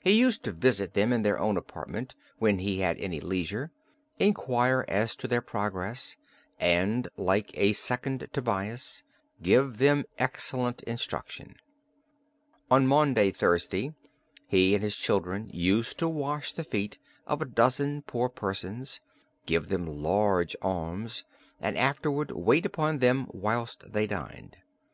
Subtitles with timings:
[0.00, 3.70] He used to visit them in their own apartment when he had any leisure,
[4.18, 6.16] inquire as to their progress,
[6.58, 9.02] and like a second Tobias,
[9.42, 11.56] give them excellent instruction....
[12.70, 13.92] On Maundy Thursday,
[14.46, 16.96] he and his children used to wash the feet
[17.26, 19.00] of a dozen poor persons,
[19.44, 21.24] give them large alms,
[21.60, 24.56] and afterward wait upon them whilst they dined.